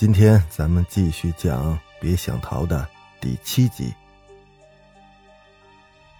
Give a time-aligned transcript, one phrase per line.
[0.00, 2.88] 今天咱们继续讲《别想逃》的
[3.20, 3.92] 第七集。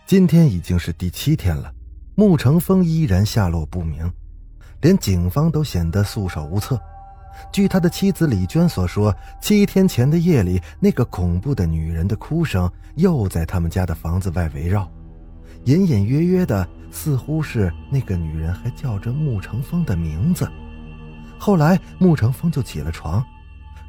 [0.05, 1.73] 今天已经是第七天了，
[2.15, 4.13] 穆成风依然下落不明，
[4.83, 6.79] 连警方都显得束手无策。
[7.51, 14.87] 据他的妻子李娟所说，七天前的夜里，那个恐怖的女人的哭声又在他们家的房子外围绕，
[15.65, 20.47] 隐隐约约的，似乎是那个女人还叫着穆成风的名字。
[21.39, 23.25] 后来，穆成风就起了床。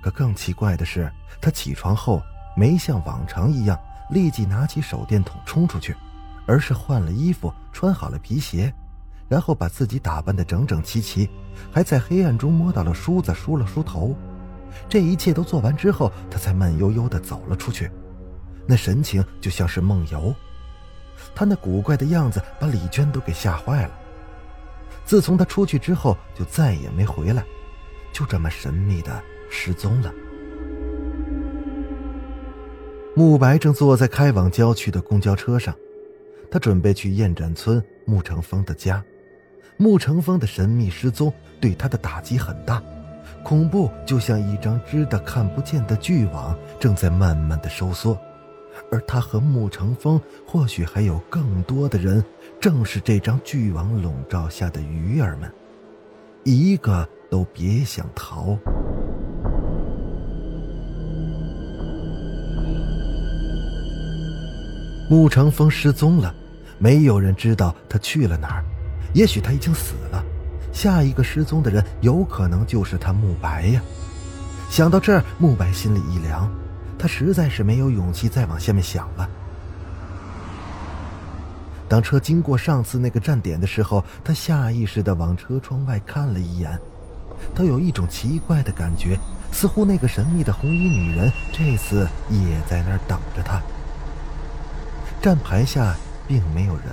[0.01, 2.21] 可更奇怪的是，他起床后
[2.57, 5.95] 没像往常一样立即拿起手电筒冲出去，
[6.47, 8.73] 而是换了衣服，穿好了皮鞋，
[9.29, 11.29] 然后把自己打扮得整整齐齐，
[11.71, 14.15] 还在黑暗中摸到了梳子，梳了梳头。
[14.89, 17.91] 这一切都做完之后，他才慢悠悠地走了出去，
[18.67, 20.33] 那神情就像是梦游。
[21.35, 23.91] 他那古怪的样子把李娟都给吓坏了。
[25.05, 27.43] 自从他出去之后，就再也没回来，
[28.11, 29.23] 就这么神秘的。
[29.51, 30.11] 失踪了。
[33.13, 35.75] 慕白正坐在开往郊区的公交车上，
[36.49, 39.03] 他准备去燕展村穆成风的家。
[39.75, 42.81] 穆成风的神秘失踪对他的打击很大，
[43.43, 48.17] 恐怖就像一张织的看不见的巨网，正在慢慢的收缩。
[48.89, 52.23] 而他和穆成风，或许还有更多的人，
[52.61, 55.51] 正是这张巨网笼罩下的鱼儿们，
[56.45, 58.57] 一个都别想逃。
[65.11, 66.33] 穆成风失踪了，
[66.79, 68.63] 没有人知道他去了哪儿。
[69.13, 70.23] 也许他已经死了，
[70.71, 73.81] 下一个失踪的人有可能就是他慕白呀。
[74.69, 76.49] 想到这儿，慕白心里一凉，
[76.97, 79.29] 他实在是没有勇气再往下面想了。
[81.89, 86.79] 当车经过上次那个站点的时候，他下意识地往车窗外看了一眼，
[87.53, 89.19] 他有一种奇怪的感觉，
[89.51, 93.61] 似乎那个神秘的红衣女人这次也在那儿等着他。
[95.21, 95.95] 站牌下
[96.27, 96.85] 并没有人，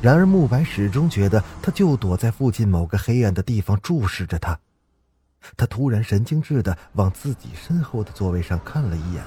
[0.00, 4.58] 然而慕白始终觉得他就躲在附近某个黑暗的地方注视着他。
[5.54, 9.22] 他突然神经质的往自己身后的座位上看了一眼，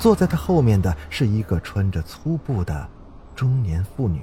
[0.00, 2.88] 坐在他后面的是一个穿着粗布的
[3.36, 4.20] 中年妇女，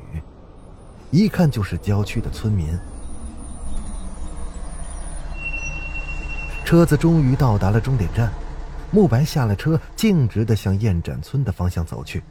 [1.10, 2.78] 一看就是郊区的村民。
[6.66, 8.30] 车子终于到达了终点站，
[8.92, 12.22] 慕白下了车，径直的向燕展村的方向走去。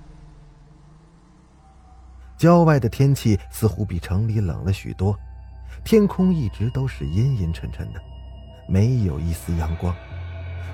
[2.36, 5.18] 郊外的天气似乎比城里冷了许多，
[5.84, 8.00] 天空一直都是阴阴沉沉的，
[8.68, 9.94] 没有一丝阳光。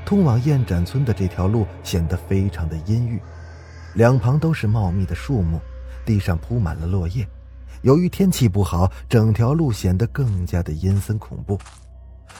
[0.04, 3.22] 通往燕展村的这条路显得非常的阴郁，
[3.94, 5.60] 两旁都是茂密的树木，
[6.04, 7.26] 地上铺满了落叶。
[7.82, 11.58] 由于天气不好，整条路显得更加的阴森恐怖。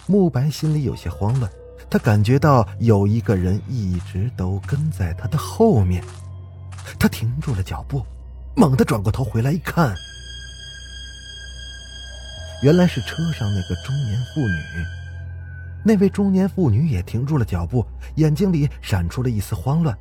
[0.07, 1.51] 慕白心里有些慌乱，
[1.89, 6.03] 他感觉到有一个人一直都跟在他的后面，
[6.99, 8.05] 他停住了脚步。
[8.55, 9.95] 猛地转过头回来一看，
[12.63, 14.63] 原来是车上那个中年妇女。
[15.85, 17.85] 那位中年妇女也停住了脚步，
[18.17, 19.97] 眼睛里闪出了一丝慌乱。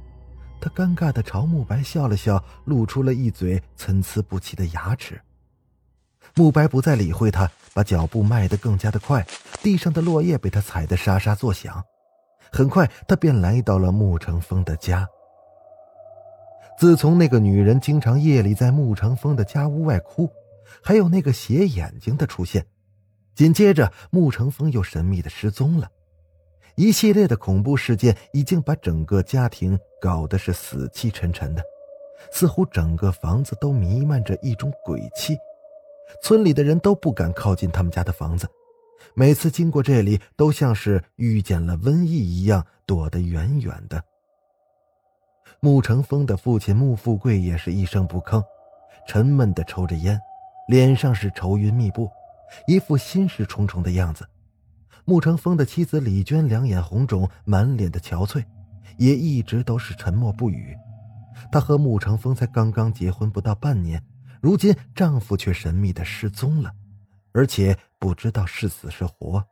[0.60, 5.20] 她尴尬的朝慕白笑了笑，露出了一嘴参差不齐的牙齿。
[6.36, 9.26] 慕白不再理会她，把脚步迈得更加的快。
[9.64, 11.84] 地上的落叶被他踩得沙沙作响。
[12.52, 15.08] 很快，他便来到了穆成风的家。
[16.82, 20.28] 自从那个女人经常夜里在穆成风的家屋外哭，
[20.82, 22.66] 还有那个斜眼睛的出现，
[23.36, 25.88] 紧接着穆成风又神秘的失踪了，
[26.74, 31.62] 一系列的恐怖事件已经把整个家庭搞得是死气沉沉的，
[32.32, 35.38] 似乎整个房子都弥漫着一种鬼气，
[36.24, 38.50] 村里的人都不敢靠近他们家的房子，
[39.14, 44.04] 每次经过这里都像是遇见了瘟疫一样，躲得远远的。
[45.60, 48.44] 穆成风的父亲穆富贵也是一声不吭，
[49.08, 50.20] 沉闷地抽着烟，
[50.68, 52.10] 脸上是愁云密布，
[52.68, 54.28] 一副心事重重的样子。
[55.06, 58.44] 穆成风的妻子李娟两眼红肿，满脸的憔悴，
[58.98, 60.76] 也一直都是沉默不语。
[61.52, 64.02] 她和穆成风才刚刚结婚不到半年，
[64.42, 66.72] 如今丈夫却神秘的失踪了，
[67.34, 69.44] 而且不知道是死是活，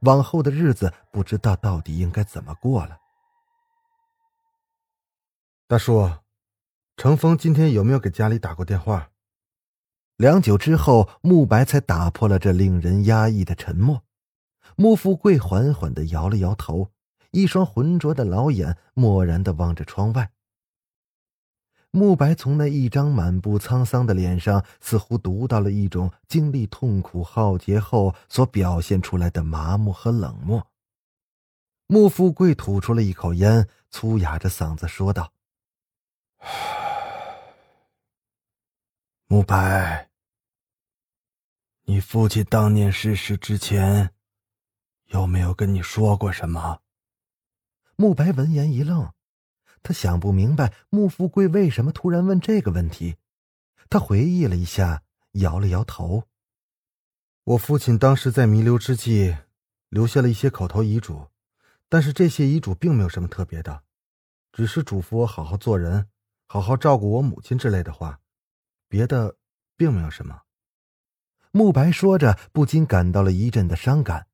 [0.00, 2.96] 往后的日子不知道到底应该怎么过了。
[5.68, 6.08] 大叔，
[6.96, 9.10] 程峰今天有没有给家里打过电话？
[10.16, 14.04] 良久之后，慕白才打破了这令人压抑的沉默。
[14.76, 16.92] 穆富贵缓缓的摇了摇头，
[17.32, 20.30] 一双浑浊的老眼漠然的望着窗外。
[21.90, 30.68] 慕白从那一张满布沧桑的脸上，似乎读到了一种经历痛苦浩劫后所表现出来的麻木和冷漠。
[31.88, 35.32] 穆富贵吐出了一口烟，粗哑着嗓子说道
[39.36, 40.08] ：“慕白，
[41.82, 44.14] 你父亲当年逝世之前，
[45.08, 46.80] 有没有跟你说过什么？”
[47.96, 49.12] 慕白闻言一愣。
[49.82, 53.16] 他想不明白穆富贵为什么突然问这个问题，
[53.90, 55.02] 他回忆了一下，
[55.32, 56.22] 摇了摇头。
[57.44, 59.36] 我父亲当时在弥留之际，
[59.90, 61.26] 留下了一些口头遗嘱，
[61.90, 63.82] 但是这些遗嘱并没有什么特别的，
[64.50, 66.08] 只是嘱咐我好好做人，
[66.46, 68.18] 好好照顾我母亲之类的话，
[68.88, 69.36] 别的
[69.76, 70.42] 并没有什么。
[71.50, 74.26] 慕白说着，不禁感到了一阵的伤感。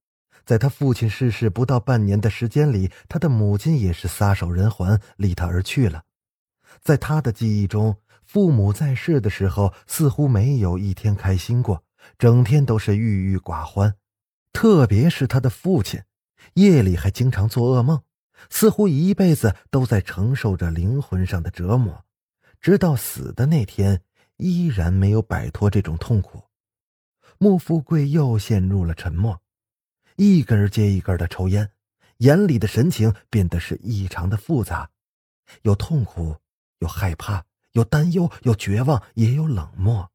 [0.44, 6.02] 在他父亲逝世不到半年的时间里，他的母亲也是撒手人寰，离他而去了。
[6.80, 11.84] 在他的记忆中，父母在世的时候似乎没有一天开心过，
[12.18, 13.94] 整天都是郁郁寡欢。
[14.52, 16.02] 特别是他的父亲，
[16.54, 18.02] 夜里还经常做噩梦，
[18.50, 22.04] 似乎一辈子都在承受着灵魂上的折磨，
[22.60, 24.02] 直到死的那天，
[24.42, 26.42] 依然没有摆脱这种痛苦。
[27.38, 29.40] 穆富贵又陷入了沉默。
[30.16, 31.70] 一根接一根的抽烟，
[32.18, 34.90] 眼里的神情变得是异常的复杂，
[35.62, 36.36] 有痛苦，
[36.80, 40.10] 有害怕，有担忧，有绝望，也有冷漠，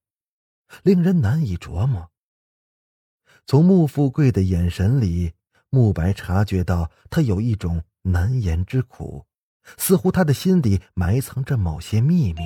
[0.84, 2.10] 令人难以琢磨。
[3.46, 5.34] 从穆富贵的眼神里，
[5.70, 9.26] 慕白察觉到他有一种难言之苦，
[9.78, 12.42] 似乎他的心底埋藏着某些秘密。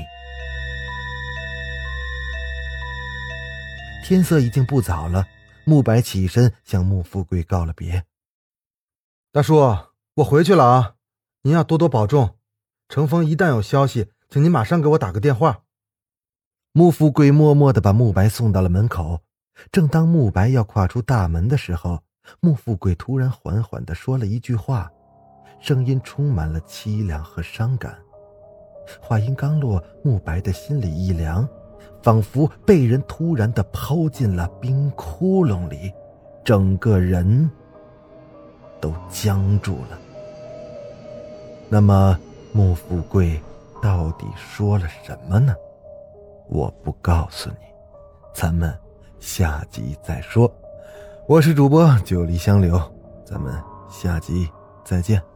[4.04, 5.26] 天色已经不早了。
[5.64, 8.04] 慕白起身向穆富贵告了别。
[9.32, 9.56] 大叔，
[10.16, 10.96] 我回去了啊，
[11.44, 12.38] 您要多多保重。
[12.90, 15.64] 程峰一旦有消息，请您马上给我打个电话。
[16.74, 19.22] 穆富贵默默的把慕白送到了门口。
[19.72, 22.02] 正当慕白要跨出大门的时候，
[22.40, 24.92] 穆富贵突然缓缓的说了一句话，
[25.60, 27.98] 声音充满了凄凉和伤感。
[29.00, 31.48] 话音刚落，慕白的心里一凉。
[32.02, 35.94] 仿佛被人突然的抛进了冰窟窿里，
[36.44, 37.50] 整个人
[38.80, 40.00] 都僵住了。
[41.70, 42.18] 那么，
[42.52, 43.40] 穆富贵
[43.82, 45.56] 到底说了什么呢？
[46.50, 47.66] 我不告诉你，
[48.34, 48.78] 咱们
[49.20, 50.52] 下集再说。
[51.28, 52.82] 我是主播九黎香柳，
[53.24, 53.54] 咱们
[53.90, 54.50] 下集
[54.84, 55.31] 再见。